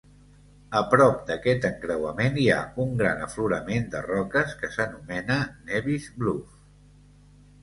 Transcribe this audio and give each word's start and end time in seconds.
A 0.77 0.79
prop 0.93 1.19
d'aquest 1.27 1.67
encreuament 1.69 2.39
hi 2.43 2.45
ha 2.53 2.57
un 2.85 2.95
gran 3.01 3.21
aflorament 3.27 3.85
de 3.93 4.03
roques 4.07 4.57
que 4.63 4.71
s'anomena 4.79 5.37
Nevis 5.69 6.09
Bluff. 6.23 6.59